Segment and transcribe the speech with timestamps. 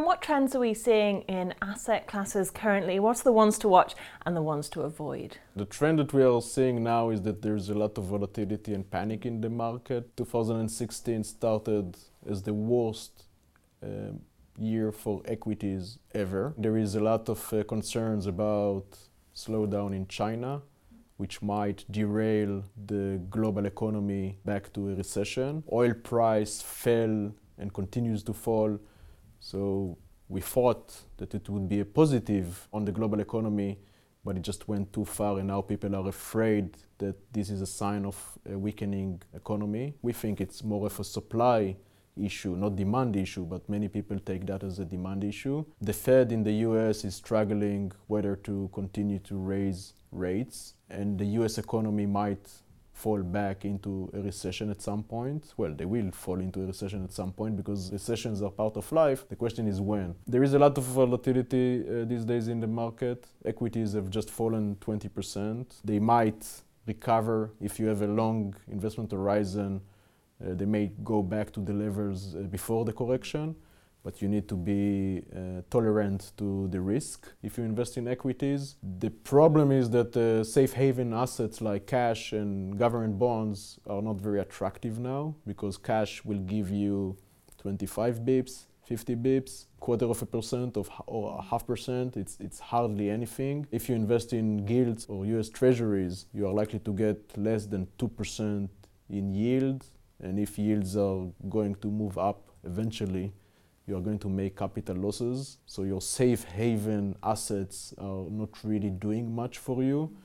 [0.00, 2.98] Aaron, what trends are we seeing in asset classes currently?
[2.98, 5.36] What's the ones to watch and the ones to avoid?
[5.56, 8.90] The trend that we are seeing now is that there's a lot of volatility and
[8.90, 10.16] panic in the market.
[10.16, 13.24] 2016 started as the worst
[13.82, 14.12] uh,
[14.56, 16.54] year for equities ever.
[16.56, 18.86] There is a lot of uh, concerns about
[19.34, 20.62] slowdown in China,
[21.18, 25.62] which might derail the global economy back to a recession.
[25.70, 28.78] Oil price fell and continues to fall.
[29.40, 33.80] So we thought that it would be a positive on the global economy,
[34.24, 37.66] but it just went too far, and now people are afraid that this is a
[37.66, 39.94] sign of a weakening economy.
[40.02, 41.76] We think it's more of a supply
[42.16, 45.64] issue, not demand issue, but many people take that as a demand issue.
[45.80, 51.24] The Fed in the US is struggling whether to continue to raise rates, and the
[51.40, 52.46] US economy might
[53.04, 55.42] fall back into a recession at some point.
[55.56, 58.86] Well, they will fall into a recession at some point because recessions are part of
[59.04, 59.20] life.
[59.28, 60.08] The question is when.
[60.34, 63.18] There is a lot of volatility uh, these days in the market.
[63.52, 65.66] Equities have just fallen 20%.
[65.84, 66.42] They might
[66.86, 69.72] recover if you have a long investment horizon.
[69.80, 73.56] Uh, they may go back to the levels uh, before the correction
[74.02, 78.76] but you need to be uh, tolerant to the risk if you invest in equities.
[78.98, 84.16] The problem is that uh, safe haven assets like cash and government bonds are not
[84.20, 87.16] very attractive now because cash will give you
[87.58, 92.16] 25 bips, 50 bips, quarter of a percent of, or a half percent.
[92.16, 93.66] It's, it's hardly anything.
[93.70, 97.86] If you invest in gilts or US treasuries, you are likely to get less than
[97.98, 98.68] 2%
[99.10, 99.84] in yield.
[100.22, 103.32] And if yields are going to move up eventually,
[103.90, 105.58] you are going to make capital losses.
[105.66, 110.16] So your safe haven assets are not really doing much for you.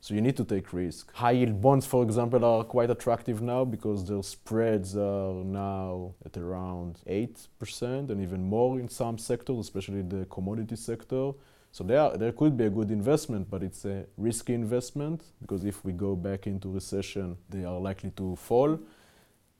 [0.00, 1.12] So you need to take risk.
[1.14, 6.36] High yield bonds, for example, are quite attractive now because their spreads are now at
[6.36, 11.32] around 8% and even more in some sectors, especially the commodity sector.
[11.72, 15.84] So there, there could be a good investment, but it's a risky investment because if
[15.84, 18.78] we go back into recession, they are likely to fall.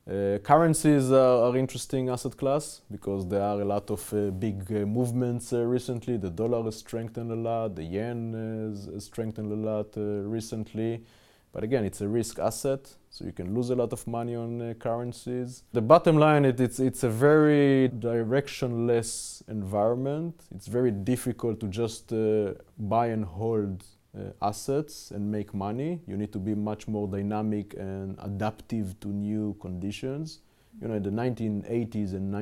[0.07, 4.63] Uh, currencies are, are, interesting asset class because there are a lot of uh, big
[4.71, 6.15] uh, movements uh, recently.
[6.15, 11.03] The dollar has strengthened a lot, the yen has strengthened a lot uh, recently.
[11.51, 14.61] But again, it's a risk asset, so you can lose a lot of money on
[14.61, 15.63] uh, currencies.
[15.73, 20.41] The bottom line, it, it's, it's a very directionless environment.
[20.55, 22.13] It's very difficult to just
[22.77, 23.83] buy and hold
[24.17, 26.01] Uh, assets and make money.
[26.07, 30.39] You need to be much more dynamic and adaptive to new conditions.
[30.81, 32.33] You know, in the 1980s and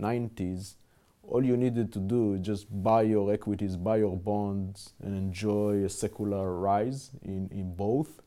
[0.00, 0.74] 1990s,
[1.22, 5.84] all you needed to do is just buy your equities, buy your bonds, and enjoy
[5.84, 8.22] a secular rise in, in both.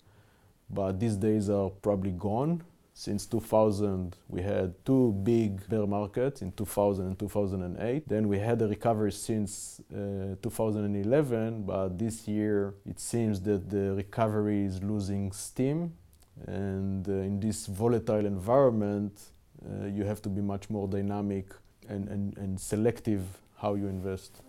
[0.70, 2.64] But these days are probably gone.
[3.00, 8.10] Since 2000, we had two big bear markets in 2000 and 2008.
[8.10, 13.94] Then we had a recovery since uh, 2011, but this year it seems that the
[13.94, 15.94] recovery is losing steam.
[16.48, 19.22] And uh, in this volatile environment,
[19.64, 21.54] uh, you have to be much more dynamic
[21.88, 23.22] and, and, and selective
[23.58, 24.42] how you invest.